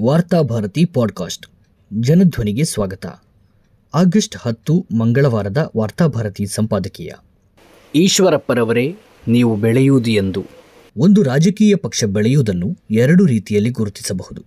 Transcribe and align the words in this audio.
Varthabharati 0.00 0.84
podcast. 0.84 1.46
ಜನಧ್ವನಿಗೆ 2.00 2.64
ಸ್ವಾಗತ. 2.64 3.06
August 3.94 4.36
ಹತ್ತು 4.40 4.86
ಮಂಗಳವಾರದ 4.98 5.70
ವಾರ್ತಾಭಾರತಿ 5.76 6.46
ಸಂಪಾದಕೀಯ. 6.46 7.10
ಈಶ್ವರಪ್ಪರವರೇ 7.94 8.96
ನೀವು 9.28 9.56
ಬೆಳೆಯುವುದು 9.56 10.10
ಎಂದು. 10.10 10.44
ಒಂದು 10.96 11.22
ರಾಜಕೀಯ 11.22 11.74
ಪಕ್ಷ 11.74 12.04
ಬೆಳೆಯುವುದನ್ನು 12.04 12.78
ಎರಡು 12.90 13.26
ರೀತಿಯಲ್ಲಿ 13.26 13.70
ಗುರುತಿಸಬಹುದು. 13.70 14.44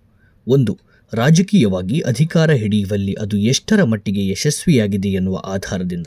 ಒಂದು 0.48 0.78
ರಾಜಕೀಯವಾಗಿ 1.12 2.00
ಅಧಿಕಾರ 2.00 2.50
ಹಿಡಿಯುವಲ್ಲಿ 2.50 3.14
ಅದು 3.14 3.36
ಎಷ್ಟರ 3.36 3.84
ಮಟ್ಟಿಗೆ 3.84 4.28
ಯಶಸ್ವಿಯಾಗಿದೆ 4.28 5.08
ಎನ್ನುವ 5.08 5.36
ಆಧಾರದಿಂದ. 5.36 6.06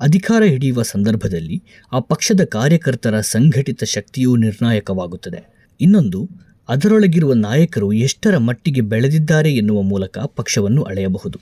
ಅಧಿಕಾರ 0.00 0.42
ಹಿಡಿಯುವ 0.42 0.82
ಸಂದರ್ಭದಲ್ಲಿ 0.82 1.62
ಆ 1.92 1.98
ಪಕ್ಷದ 1.98 2.44
ಕಾರ್ಯಕರ್ತರ 2.44 3.20
ಸಂಘಟಿತ 3.20 3.84
ಶಕ್ತಿಯೂ 3.84 4.36
ನಿರ್ಣಾಯಕವಾಗುತ್ತದೆ. 4.36 5.70
ಇನ್ನೊಂದು 5.80 6.46
ಅದರೊಳಗಿರುವ 6.68 7.32
ನಾಯಕರು 7.32 7.92
ಎಷ್ಟರ 7.92 8.38
ಮಟ್ಟಿಗೆ 8.38 8.80
ಬೆಳೆದಿದ್ದಾರೆ 8.80 9.54
ಎನ್ನುವ 9.54 9.82
ಮೂಲಕ 9.82 10.18
ಪಕ್ಷವನ್ನು 10.18 10.82
ಅಳೆಯಬಹುದು. 10.82 11.40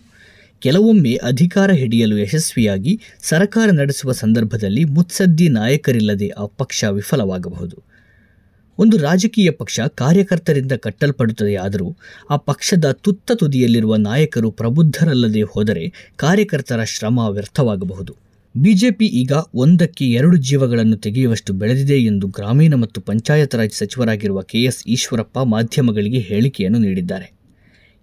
ಕೆಲವೊಮ್ಮೆ 0.61 1.15
ಅಧಿಕಾರ 1.15 1.71
ಹಿಡಿಯಲು 1.71 2.19
ಯಶಸ್ವಿಯಾಗಿ 2.19 3.01
ಸರಕಾರ 3.23 3.71
ನಡೆಸುವ 3.71 4.13
ಸಂದರ್ಭದಲ್ಲಿ 4.13 4.85
ಮುತ್ಸದ್ದಿ 4.85 5.49
ನಾಯಕರಿಲ್ಲದೆ 5.49 6.29
ಆ 6.29 6.47
ಪಕ್ಷ 6.47 6.85
ವಿಫಲವಾಗಬಹುದು. 6.85 7.83
ಒಂದು 8.79 8.97
ರಾಜಕೀಯ 8.97 9.51
ಪಕ್ಷ 9.51 9.81
ಕಾರ್ಯಕರ್ತರಿಂದ 9.81 10.73
ಕಟ್ಟಲ್ಪಡುತ್ತದೆಯಾದರೂ 10.73 11.97
ಆ 12.31 12.37
ಪಕ್ಷದ 12.37 12.91
ತುತ್ತ 12.91 13.33
ತುದಿಯಲ್ಲಿರುವ 13.33 13.97
ನಾಯಕರು 13.97 14.51
ಪ್ರಬುದ್ಧರಲ್ಲದೆ 14.51 15.43
ಹೋದರೆ 15.43 16.13
ಕಾರ್ಯಕರ್ತರ 16.17 16.85
ಶ್ರಮ 16.85 17.19
ವ್ಯರ್ಥವಾಗಬಹುದು. 17.19 18.17
ಬಿಜೆಪಿ 18.57 19.07
ಈಗ 19.07 19.33
ಒಂದಕ್ಕೆ 19.55 20.11
ಎರಡು 20.11 20.37
ಜೀವಗಳನ್ನು 20.37 20.97
ತೆಗೆಯುವಷ್ಟು 20.97 21.53
ಬೆಳೆದಿದೆ 21.53 21.99
ಎಂದು 21.99 22.27
ಗ್ರಾಮೀಣ 22.27 22.75
ಮತ್ತು 22.75 23.01
ಪಂಚಾಯತ್ 23.01 23.55
ರಾಜ್ 23.55 23.73
ಸಚಿವರಾಗಿರುವ 23.73 24.43
ಕೆಎಸ್ 24.43 24.85
ಈಶ್ವರಪ್ಪ 24.87 25.39
ಮಾಧ್ಯಮಗಳಿಗೆ 25.39 26.19
ಹೇಳಿಕೆಯನ್ನು 26.19 26.79
ನೀಡಿದ್ದಾರೆ. 26.79 27.33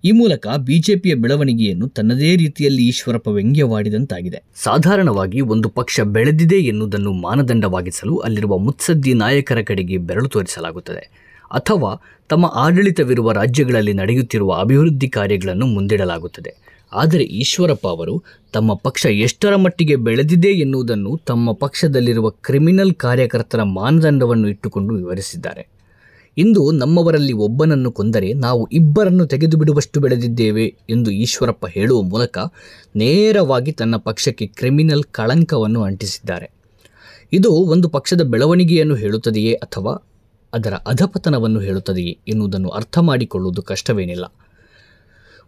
ಈ 0.04 0.12
ಮೂಲಕ 0.12 0.48
ಬಿಜೆಪಿಯ 0.58 1.14
ಬೆಳವಣಿಗೆಯನ್ನು 1.14 1.88
ತನ್ನದೇ 1.88 2.36
ರೀತಿಯಲ್ಲಿ 2.36 2.88
ಈಶ್ವರಪ್ಪ 2.88 3.28
ವ್ಯಂಗ್ಯವಾಡಿದಂತಾಗಿದೆ. 3.28 4.44
ಸಾಧಾರಣವಾಗಿ 4.56 5.42
ಒಂದು 5.42 5.70
ಪಕ್ಷ 5.70 6.00
ಬೆಳೆದಿದೆ 6.00 6.56
ಎನ್ನುವುದನ್ನು 6.56 7.14
ಮಾನದಂಡವಾಗಿಸಲು 7.14 8.18
ಅಲ್ಲಿರುವ 8.18 8.58
ಮುತ್ಸದ್ದಿ 8.58 9.14
ನಾಯಕರ 9.14 9.62
ಕಡೆಗೆ 9.62 9.98
ಬೆರಳು 9.98 10.28
ತೋರಿಸಲಾಗುತ್ತದೆ. 10.28 11.32
ಅಥವಾ 11.52 12.02
ತಮ್ಮ 12.30 12.46
ಆಡಳಿತವಿರುವ 12.56 13.32
ರಾಜ್ಯಗಳಲ್ಲಿ 13.32 13.94
ನಡೆಯುತ್ತಿರುವ 13.94 14.54
ಅಭಿವೃದ್ಧಿ 14.54 15.10
ಕಾರ್ಯಗಳನ್ನು 15.10 15.66
ಮುಂದಿಡಲಾಗುತ್ತದೆ. 15.66 16.71
ಆದರೆ 16.94 17.24
ಈಶ್ವರಪ್ಪ 17.24 17.88
ಅವರು 17.88 18.24
ತಮ್ಮ 18.54 18.74
ಪಕ್ಷ 18.74 19.06
ಎಷ್ಟರ 19.06 19.56
ಮಟ್ಟಿಗೆ 19.56 19.96
ಬೆಳೆದಿದೆ 19.96 20.48
ಎನ್ನುವುದನ್ನು 20.48 21.20
ತಮ್ಮ 21.26 21.54
ಪಕ್ಷದಲ್ಲಿರುವ 21.54 22.30
ಕ್ರಿಮಿನಲ್ 22.30 22.94
ಕಾರ್ಯಕರ್ತರ 22.94 23.64
ಮಾನದಂಡವನ್ನು 23.64 24.48
ಇಟ್ಟುಕೊಂಡು 24.48 24.96
ವಿವರಿಸಿದ್ದಾರೆ. 24.96 25.68
ಇಂದು 26.38 26.72
ನಮ್ಮವರಲ್ಲಿ 26.72 27.34
ಒಬ್ಬನನ್ನು 27.34 27.92
ಕೊಂದರೆ 27.92 28.34
ನಾವು 28.34 28.68
ಇಬ್ಬರನ್ನು 28.72 29.26
ತೆಗೆದು 29.26 29.58
ಬಿಡುವಷ್ಟು 29.58 30.00
ಬೆಳೆದಿದ್ದೇವೆ 30.00 30.76
ಎಂದು 30.90 31.12
ಈಶ್ವರಪ್ಪ 31.12 31.66
ಹೇಳುವ 31.66 32.02
ಮೂಲಕ 32.02 32.38
ನೇರವಾಗಿ 32.96 33.72
ತನ್ನ 33.72 33.96
ಪಕ್ಷಕ್ಕೆ 33.96 34.48
ಕ್ರಿಮಿನಲ್ 34.48 35.04
ಕಳಂಕವನ್ನು 35.04 35.84
ಅಂಟಿಸಿದ್ದಾರೆ. 35.84 36.52
ಇದು 37.34 37.52
ಒಂದು 37.52 37.90
ಪಕ್ಷದ 37.90 38.22
ಬೆಳವಣಿಗೆಯನ್ನು 38.22 38.96
ಹೇಳುತ್ತದೆಯೇ 38.96 39.54
ಅಥವಾ 39.54 40.08
ಅದರ 40.54 40.74
ಅಧಪತನವನ್ನು 40.74 41.60
ಹೇಳುತ್ತದೆಯೇ 41.60 42.18
ಎನ್ನುವುದನ್ನು 42.28 42.70
ಅರ್ಥ 42.70 42.98
ಮಾಡಿಕೊಳ್ಳುವುದು 42.98 43.62
ಕಷ್ಟವೇನಿಲ್ಲ. 43.62 44.34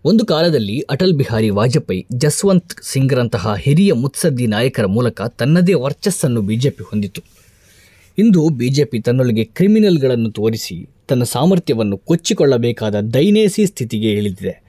ಒಂದು 0.05 0.25
ಕಾಲದಲ್ಲಿ 0.25 0.79
ಅಟಲ್ 0.79 1.13
ಬಿಹಾರಿ 1.13 1.49
ವಾಜಪೇಯಿ 1.49 2.05
ಜಸ್ವಂತ್ 2.15 2.73
ಸಿಂಗ್ರಂತಹ 2.83 3.55
ಹಿರಿಯ 3.59 3.93
ಮುತ್ಸದ್ದಿ 3.93 4.47
ನಾಯಕರ 4.47 4.85
ಮೂಲಕ 4.85 5.21
ತನ್ನದೇ 5.21 5.73
ವರ್ಚಸ್ಸನ್ನು 5.73 6.41
ಬಿಜೆಪಿ 6.41 6.83
ಹೊಂದಿತ್ತು. 6.83 7.21
ಇಂದು 8.17 8.49
ಬಿಜೆಪಿ 8.49 8.99
ತನ್ನೊಳಗೆ 8.99 9.43
ಕ್ರಿಮಿನಲ್ಗಳನ್ನು 9.43 10.29
ತೋರಿಸಿ 10.29 10.89
ತನ್ನ 11.07 11.23
ಸಾಮರ್ಥ್ಯವನ್ನು 11.23 11.97
ಕೊಚ್ಚಿಕೊಳ್ಳಬೇಕಾದ 11.97 12.95
ದೈನೇಸಿ 12.95 13.65
ಸ್ಥಿತಿಗೆ 13.65 14.11
ಇಳಿದಿದೆ. 14.11 14.63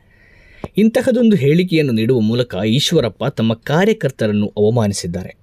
ಇಂತಹದೊಂದು 0.77 1.37
ಹೇಳಿಕೆಯನ್ನು 1.37 1.93
ನೀಡುವ 1.93 2.21
ಮೂಲಕ 2.21 2.55
ಈಶ್ವರಪ್ಪ 2.67 3.25
ತಮ್ಮ 3.25 3.55
ಕಾರ್ಯಕರ್ತರನ್ನು 3.55 4.53
ಅವಮಾನಿಸಿದ್ದಾರೆ. 4.57 5.37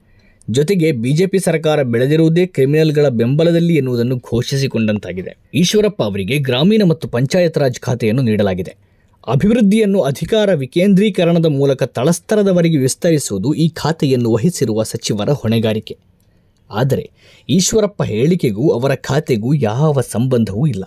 ಜೊತೆಗೆ 0.50 0.92
ಬಿಜೆಪಿ 0.92 1.40
ಸರ್ಕಾರ 1.40 1.84
ಬೆಳೆದಿರುವುದೇ 1.84 2.46
ಕ್ರಿಮಿನಲ್ಗಳ 2.46 3.08
ಬೆಂಬಲದಲ್ಲಿ 3.08 3.76
ಎನ್ನುವುದನ್ನು 3.76 4.18
ಘೋಷಿಸಿಕೊಂಡಂತಾಗಿದೆ. 4.18 5.38
ಈಶ್ವರಪ್ಪ 5.54 6.04
ಅವರಿಗೆ 6.04 6.38
ಗ್ರಾಮೀಣ 6.38 6.82
ಮತ್ತು 6.88 7.08
ಪಂಚಾಯತ್ 7.08 7.58
ರಾಜ್ 7.58 7.80
ಖಾತೆಯನ್ನು 7.80 8.22
ನೀಡಲಾಗಿದೆ. 8.22 8.91
ಅಭಿವೃದ್ಧಿಯನ್ನು 9.28 10.02
ಅಧಿಕಾರ 10.02 10.54
ವಿಕೇಂದ್ರೀಕರಣದ 10.54 11.46
ಮೂಲಕ 11.46 11.84
ತಳಸ್ತರದವರೆಗೆ 11.84 12.78
ವಿಸ್ತರಿಸುವುದು 12.78 13.54
ಈ 13.54 13.70
ಖಾತೆಯನ್ನು 13.70 14.32
ವಹಿಸಿರುವ 14.32 14.84
ಸಚಿವರ 14.84 15.30
ಹೊಣೆಗಾರಿಕೆ. 15.30 15.98
ಆದರೆ 16.72 17.12
ಈಶ್ವರಪ್ಪ 17.50 18.04
ಹೇಳಿಕೆಗೂ 18.04 18.70
ಅವರ 18.70 18.96
ಖಾತೆಗೂ 18.96 19.54
ಯಾವ 19.54 20.02
ಸಂಬಂಧವೂ 20.02 20.68
ಇಲ್ಲ. 20.68 20.84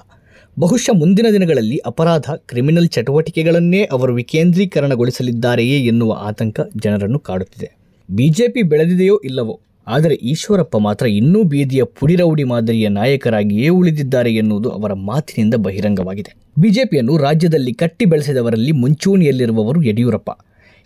ಬಹುಶಃ 0.59 0.93
ಮುಂದಿನ 0.93 1.27
ದಿನಗಳಲ್ಲಿ 1.33 1.79
ಅಪರಾಧ, 1.79 2.23
ಕ್ರಿಮಿನಲ್ 2.23 2.89
ಚಟುವಟಿಕೆಗಳನ್ನೇ 2.89 3.85
ಅವರು 3.85 4.15
ವಿಕೇಂದ್ರೀಕರಣಗೊಳಿಸಲಿದ್ದಾರೆಯೇ 4.15 5.87
ಎನ್ನುವ 5.87 6.17
ಆತಂಕ 6.19 6.61
ಜನರನ್ನು 6.77 7.19
ಕಾಡುತ್ತಿದೆ. 7.19 7.77
ಬಿಜೆಪಿ 8.11 8.63
ಬೆಳೆದಿದೆಯೋ 8.63 9.21
ಇಲ್ಲವೋ? 9.25 9.61
ಆದರೆ 9.87 10.15
ಈಶ್ವರಪ್ಪ 10.15 10.77
ಮಾತ್ರ 10.77 11.07
ಇನ್ನೂ 11.07 11.43
ಬೀದಿಯ 11.43 11.85
ಪುಡಿರೌಡಿ 11.85 12.45
ಮಾದರಿಯ 12.45 12.89
ನಾಯಕರಾಗಿಯೇ 12.89 13.69
ಉಳಿದಿದ್ದಾರೆ 13.69 14.35
ಎನ್ನುವುದು 14.35 14.71
ಅವರ 14.71 14.93
ಮಾತಿನಿಂದ 14.93 15.55
ಬಹಿರಂಗವಾಗಿದೆ. 15.55 16.37
ಬಿಜೆಪಿಯನ್ನು 16.59 17.17
ರಾಜ್ಯದಲ್ಲಿ 17.17 17.73
ಕಟ್ಟಿ 17.73 18.05
ಬೆಳೆಸಿದವರಲ್ಲಿ 18.05 18.73
ಮುಂಚೂಣಿಯಲ್ಲಿರುವವರು 18.73 19.83
ಯಡಿಯೂರಪ್ಪ. 19.83 20.31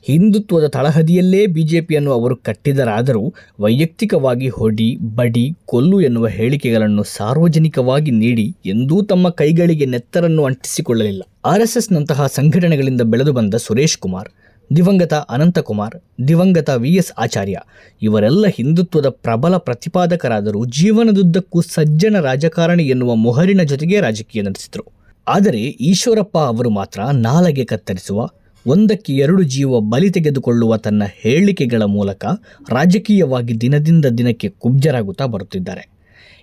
ಹಿಂದುತ್ವದ 0.02 0.66
ತಳಹದಿಯಲ್ಲೇ 0.66 1.46
ಬಿಜೆಪಿಯನ್ನು 1.46 2.12
ಅವರು 2.12 2.36
ಕಟ್ಟಿದರಾದರೂ 2.36 3.34
ವೈಯಕ್ತಿಕವಾಗಿ 3.60 4.48
ಹೊಡಿ, 4.48 4.96
ಬಡಿ, 5.14 5.52
ಕೊಲ್ಲು 5.66 6.00
ಎನ್ನುವ 6.00 6.28
ಹೇಳಿಕೆಗಳನ್ನು 6.28 7.02
ಸಾರ್ವಜನಿಕವಾಗಿ 7.02 8.10
ನೀಡಿ 8.10 8.54
ಎಂದೂ 8.66 9.02
ತಮ್ಮ 9.02 9.28
ಕೈಗಳಿಗೆ 9.28 9.86
ನೆತ್ತರನ್ನು 9.86 10.44
ಅಂಟಿಸಿಕೊಳ್ಳಲಿಲ್ಲ. 10.44 11.22
ಆರ್ಎಸ್ಎಸ್ನಂತಹ 11.44 12.26
ಸಂಘಟನೆಗಳಿಂದ 12.26 13.00
ಬೆಳೆದು 13.00 13.32
ಬಂದ 13.32 13.54
ಸುರೇಶ್ 13.54 13.98
ಕುಮಾರ್ 13.98 14.28
ದಿವಂಗತ 14.76 15.14
ಅನಂತಕುಮಾರ್, 15.14 15.96
ದಿವಂಗತ 16.28 16.70
ವಿ 16.76 16.94
ಎಸ್ 16.94 17.12
ಆಚಾರ್ಯ 17.18 17.60
ಇವರೆಲ್ಲ 18.02 18.46
ಹಿಂದುತ್ವದ 18.46 19.08
ಪ್ರಬಲ 19.08 19.56
ಪ್ರತಿಪಾದಕರಾದರೂ 19.56 20.64
ಜೀವನದುದ್ದಕ್ಕೂ 20.64 21.60
ಸಜ್ಜನ 21.60 22.20
ರಾಜಕಾರಣಿ 22.20 22.82
ಎನ್ನುವ 22.82 23.14
ಮೊಹರಿನ 23.14 23.62
ಜೊತೆಗೆ 23.62 24.00
ರಾಜಕೀಯ 24.00 24.42
ನಡೆಸಿದರು. 24.42 24.92
ಆದರೆ 25.28 25.58
ಈಶ್ವರಪ್ಪ 25.58 26.38
ಅವರು 26.38 26.70
ಮಾತ್ರ 26.70 27.00
ನಾಲಗೆ 27.12 27.64
ಕತ್ತರಿಸುವ, 27.64 28.28
ಒಂದಕ್ಕೆ 28.66 29.12
ಎರಡು 29.12 29.42
ಜೀವ 29.42 29.80
ಬಲಿ 29.80 30.10
ತೆಗೆದುಕೊಳ್ಳುವ 30.10 30.76
ತನ್ನ 30.76 31.02
ಹೇಳಿಕೆಗಳ 31.20 31.82
ಮೂಲಕ 31.82 32.24
ರಾಜಕೀಯವಾಗಿ 32.68 33.60
ದಿನದಿಂದ 33.60 34.04
ದಿನಕ್ಕೆ 34.04 34.48
ಕುಬ್ಜರಾಗುತ್ತಾ 34.48 35.26
ಬರುತ್ತಿದ್ದಾರೆ. 35.26 35.97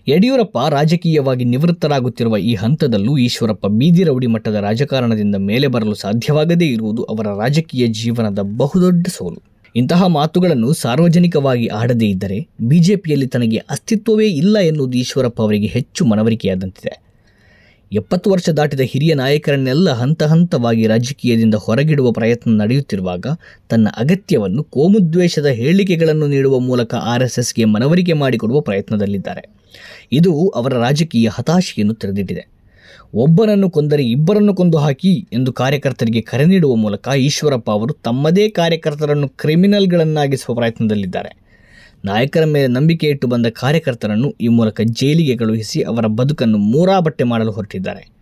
ಯಡಿಯೂರಪ್ಪ 0.08 0.58
ರಾಜಕೀಯವಾಗಿ 0.70 1.46
ನಿವೃತ್ತರಾಗುತ್ತಿರುವ 1.46 2.38
ಈ 2.38 2.56
ಹಂತದಲ್ಲೂ 2.56 3.18
ಈಶ್ವರಪ್ಪ 3.18 3.68
ಬೀದಿ 3.68 4.04
ರೌಡಿ 4.04 4.28
ಮಟ್ಟದ 4.28 4.56
ರಾಜಕಾರಣದಿಂದ 4.56 5.36
ಮೇಲೆ 5.36 5.68
ಬರಲು 5.68 5.96
ಸಾಧ್ಯವಾಗದೇ 5.96 6.66
ಇರುವುದು 6.66 7.04
ಅವರ 7.04 7.28
ರಾಜಕೀಯ 7.28 7.88
ಜೀವನದ 7.88 8.40
ಬಹುದೊಡ್ಡ 8.58 9.08
ಸೋಲು. 9.10 9.42
ಇಂತಹ 9.76 10.06
ಮಾತುಗಳನ್ನು 10.08 10.74
ಸಾರ್ವಜನಿಕವಾಗಿ 10.74 11.68
ಆಡದೇ 11.68 12.06
ಇದ್ದರೆ 12.06 12.48
ಬಿಜೆಪಿಯಲ್ಲಿ 12.62 13.28
ತನಗೆ 13.28 13.58
ಅಸ್ತಿತ್ವವೇ 13.58 14.28
ಇಲ್ಲ 14.28 14.58
ಎನ್ನುವುದು 14.58 14.98
ಈಶ್ವರಪ್ಪ 14.98 15.42
ಅವರಿಗೆ 15.42 15.68
ಹೆಚ್ಚು 15.68 16.06
ಮನವರಿಕೆಯಾದಂತಿದೆ. 16.06 17.05
ಎಪ್ಪತ್ತು 17.96 18.32
ವರ್ಷ 18.32 18.50
ದಾಟಿದ 18.50 18.80
ಹಿರಿಯ 18.80 19.14
ನಾಯಕರನ್ನೆಲ್ಲ 19.14 19.90
ಹಂತ 19.92 20.24
ಹಂತವಾಗಿ 20.24 20.88
ರಾಜಕೀಯದಿಂದ 20.88 21.56
ಹೊರಗಿಡುವ 21.56 22.12
ಪ್ರಯತ್ನ 22.12 22.62
ನಡೆಯುತ್ತಿರುವಾಗ 22.62 23.26
ತನ್ನ 23.70 23.88
ಅಗತ್ಯವನ್ನು 23.98 24.64
ಕೋಮುದ್ವೇಷದ 24.64 25.46
ಹೇಳಿಕೆಗಳನ್ನು 25.46 26.28
ನೀಡುವ 26.28 26.60
ಮೂಲಕ 26.60 26.96
ಆರ್ 26.96 27.24
ಎಸ್ 27.24 27.40
ಎಸ್ಗೆ 27.40 27.66
ಮನವರಿಕೆ 27.66 28.14
ಮಾಡಿಕೊಡುವ 28.14 28.62
ಪ್ರಯತ್ನದಲ್ಲಿದ್ದಾರೆ. 28.62 29.50
ಇದು 30.12 30.50
ಅವರ 30.50 30.74
ರಾಜಕೀಯ 30.74 31.30
ಹತಾಶೆಯನ್ನು 31.32 31.94
ತೆರೆದಿಟ್ಟಿದೆ. 31.94 32.44
ಒಬ್ಬನನ್ನು 33.14 33.70
ಕೊಂದರೆ 33.70 34.04
ಇಬ್ಬರನ್ನು 34.06 34.56
ಕೊಂದು 34.56 34.78
ಹಾಕಿ 34.78 35.28
ಎಂದು 35.34 35.54
ಕಾರ್ಯಕರ್ತರಿಗೆ 35.54 36.22
ಕರೆ 36.22 36.46
ನೀಡುವ 36.46 36.76
ಮೂಲಕ 36.76 37.08
ಈಶ್ವರಪ್ಪ 37.18 37.72
ಅವರು 37.72 37.94
ತಮ್ಮದೇ 37.94 38.50
ಕಾರ್ಯಕರ್ತರನ್ನು 38.50 39.28
ಕ್ರಿಮಿನಲ್ಗಳನ್ನಾಗಿಸುವ 39.28 40.56
ಪ್ರಯತ್ನದಲ್ಲಿದ್ದಾರೆ. 40.56 41.45
ನಾಯಕರ 42.04 42.46
ಮೇಲೆ 42.46 42.68
ನಂಬಿಕೆ 42.68 43.08
ಇಟ್ಟು 43.08 43.28
ಬಂದ 43.28 43.46
ಕಾರ್ಯಕರ್ತರನ್ನು 43.50 44.36
ಈ 44.42 44.48
ಮೂಲಕ 44.48 44.82
ಜೈಲಿಗೆ 44.82 45.38
ಕಳುಹಿಸಿ 45.38 45.82
ಅವರ 45.82 46.06
ಬದುಕನ್ನು 46.06 46.58
ಮೂರಾ 46.58 47.00
ಬಟ್ಟೆ 47.00 47.24
ಮಾಡಲು 47.24 47.52
ಹೊರಟಿದ್ದಾರೆ. 47.52 48.16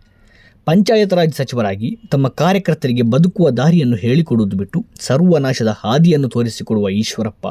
ಪಂಚಾಯತ್ 0.66 1.14
ರಾಜ್ 1.14 1.34
ಸಚಿವರಾಗಿ 1.34 1.98
ತಮ್ಮ 2.10 2.28
ಕಾರ್ಯಕರ್ತರಿಗೆ 2.28 3.02
ಬದುಕುವ 3.02 3.50
ದಾರಿಯನ್ನು 3.50 3.96
ಹೇಳಿಕೊಡುವುದು 3.96 4.56
ಬಿಟ್ಟು 4.56 4.84
ಸರ್ವನಾಶದ 5.00 5.68
ಹಾದಿಯನ್ನು 5.68 6.28
ತೋರಿಸಿಕೊಡುವ 6.28 6.88
ಈಶ್ವರಪ್ಪ, 6.88 7.46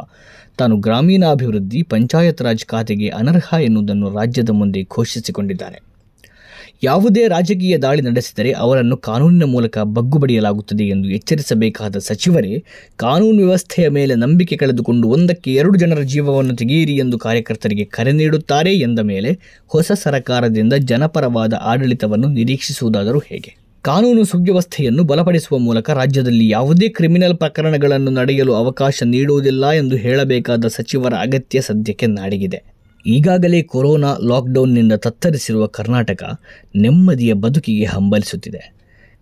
ತಾನು 0.58 0.78
ಗ್ರಾಮೀಣಾಭಿವೃದ್ಧಿ 0.78 1.84
ಪಂಚಾಯತ್ 1.84 2.42
ರಾಜ್ 2.42 2.66
ಖಾತೆಗೆ 2.66 3.10
ಅನರ್ಹ 3.10 3.54
ಎನ್ನುವುದನ್ನು 3.62 4.10
ರಾಜ್ಯದ 4.10 4.50
ಮುಂದೆ 4.50 4.84
ಘೋಷಿಸಿಕೊಂಡಿದ್ದಾರೆ. 4.84 5.93
ಯಾವುದೇ 6.84 7.28
ರಾಜಕೀಯ 7.28 7.78
ದಾಳಿ 7.78 8.02
ನಡೆಸಿದರೆ 8.02 8.52
ಅವರನ್ನು 8.52 8.98
ಕಾನೂನಿನ 8.98 9.44
ಮೂಲಕ 9.44 9.78
ಬಗ್ಗುಬಡಿಯಲಾಗುತ್ತದೆ 9.78 10.84
ಎಂದು 10.84 11.10
ಎಚ್ಚರಿಸಬೇಕಾದ 11.10 11.96
ಸಚಿವರೇ, 11.98 12.64
ಕಾನೂನು 12.98 13.38
ವ್ಯವಸ್ಥೆಯ 13.38 13.90
ಮೇಲೆ 13.90 14.16
ನಂಬಿಕೆ 14.16 14.58
ಕಳೆದುಕೊಂಡು 14.58 15.10
ಒಂದಕ್ಕೆ 15.10 15.54
ಎರಡು 15.54 15.78
ಜನರ 15.78 16.02
ಜೀವವನ್ನು 16.02 16.56
ತೆಗೆಯಿರಿ 16.56 16.96
ಎಂದು 16.96 17.20
ಕಾರ್ಯಕರ್ತರಿಗೆ 17.20 17.86
ಕರೆ 17.86 18.12
ನೀಡುತ್ತಾರೆ 18.12 18.74
ಎಂದ 18.80 19.00
ಮೇಲೆ 19.00 19.40
ಹೊಸ 19.68 19.92
ಸರಕಾರದಿಂದ 19.92 20.74
ಜನಪರವಾದ 20.74 21.54
ಆಡಳಿತವನ್ನು 21.54 22.28
ನಿರೀಕ್ಷಿಸುವುದಾದರೂ 22.28 23.20
ಹೇಗೆ? 23.20 23.58
ಕಾನೂನು 23.82 24.24
ಸುವ್ಯವಸ್ಥೆಯನ್ನು 24.24 25.04
ಬಲಪಡಿಸುವ 25.04 25.58
ಮೂಲಕ 25.58 25.90
ರಾಜ್ಯದಲ್ಲಿ 25.90 26.50
ಯಾವುದೇ 26.50 26.90
ಕ್ರಿಮಿನಲ್ 26.90 27.38
ಪ್ರಕರಣಗಳನ್ನು 27.38 28.12
ನಡೆಯಲು 28.12 28.54
ಅವಕಾಶ 28.54 29.04
ನೀಡುವುದಿಲ್ಲ 29.06 29.72
ಎಂದು 29.72 29.96
ಹೇಳಬೇಕಾದ 29.96 30.66
ಸಚಿವರ 30.68 31.14
ಅಗತ್ಯ 31.14 31.62
ಸದ್ಯಕ್ಕೆ 31.62 32.06
ನಾಡಿಗಿದೆ. 32.06 32.73
ಈಗಾಗಲೇ 33.06 33.62
ಕೊರೋನಾ 33.62 34.18
ಲಾಕ್ಡೌನ್ನಿಂದ 34.24 34.94
ತತ್ತರಿಸಿರುವ 34.94 35.66
ಕರ್ನಾಟಕ 35.66 36.24
ನೆಮ್ಮದಿಯ 36.76 37.34
ಬದುಕಿಗೆ 37.34 37.86
ಹಂಬಲಿಸುತ್ತಿದೆ. 37.86 38.74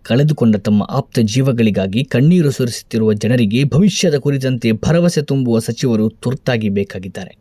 ಕಳೆದುಕೊಂಡ 0.02 0.56
ತಮ್ಮ 0.56 0.82
ಆಪ್ತ 0.90 1.18
ಜೀವಗಳಿಗಾಗಿ 1.18 2.04
ಕಣ್ಣೀರು 2.04 2.50
ಸುರಿಸುತ್ತಿರುವ 2.50 3.12
ಜನರಿಗೆ 3.12 3.64
ಭವಿಷ್ಯದ 3.64 4.14
ಕುರಿತಂತೆ 4.14 4.72
ಭರವಸೆ 4.72 5.22
ತುಂಬುವ 5.22 5.58
ಸಚಿವರು 5.58 6.08
ತುರ್ತಾಗಿ 6.08 6.68
ಬೇಕಾಗಿದ್ದಾರೆ. 6.68 7.36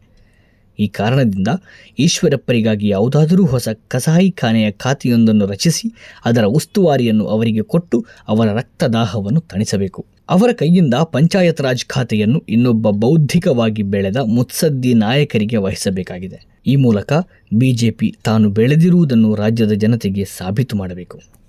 ಈ 0.80 0.88
ಕಾರಣದಿಂದ 0.88 1.48
ಈಶ್ವರಪ್ಪರಿಗಾಗಿ 2.00 2.88
ಯಾವುದಾದರೂ 2.88 3.46
ಹೊಸ 3.46 3.70
ಕಸಾಯಿಖಾನೆಯ 3.88 4.72
ಖಾತೆಯೊಂದನ್ನು 4.72 5.46
ರಚಿಸಿ 5.46 5.92
ಅದರ 6.26 6.44
ಉಸ್ತುವಾರಿಯನ್ನು 6.44 7.28
ಅವರಿಗೆ 7.28 7.62
ಕೊಟ್ಟು 7.62 8.06
ಅವರ 8.28 8.54
ರಕ್ತದಾಹವನ್ನು 8.54 9.42
ತಣಿಸಬೇಕು. 9.42 10.06
ಅವರ 10.30 10.50
ಕೈಯಿಂದ 10.52 10.94
ಪಂಚಾಯತ್ 10.94 11.62
ರಾಜ್ 11.62 11.86
ಖಾತೆಯನ್ನು 11.86 12.44
ಇನ್ನೊಬ್ಬ 12.50 12.90
ಬೌದ್ಧಿಕವಾಗಿ 12.90 13.84
ಬೆಳೆದ 13.84 14.18
ಮುತ್ಸದ್ದಿ 14.18 14.94
ನಾಯಕರಿಗೆ 14.94 15.58
ವಹಿಸಬೇಕಾಗಿದೆ. 15.58 16.62
ಈ 16.66 16.76
ಮೂಲಕ 16.76 17.14
ಬಿಜೆಪಿ 17.54 18.16
ತಾನು 18.24 18.50
ಬೆಳೆದಿರುವುದನ್ನು 18.50 19.36
ರಾಜ್ಯದ 19.36 19.72
ಜನತೆಗೆ 19.72 20.26
ಸಾಬೀತು 20.26 20.78
ಮಾಡಬೇಕು. 20.78 21.41